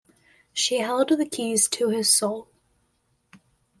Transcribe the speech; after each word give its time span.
She 0.51 0.79
held 0.79 1.09
the 1.09 1.27
keys 1.29 1.67
to 1.67 1.89
his 1.89 2.11
soul. 2.11 2.49